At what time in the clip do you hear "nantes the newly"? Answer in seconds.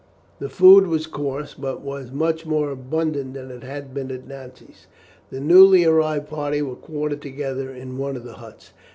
4.27-5.85